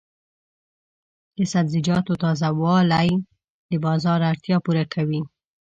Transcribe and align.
د 1.35 1.37
سبزیجاتو 1.53 2.13
تازه 2.23 2.49
والي 2.61 3.09
د 3.69 3.73
بازار 3.85 4.19
اړتیا 4.31 4.57
پوره 4.65 4.85
کوي. 4.93 5.21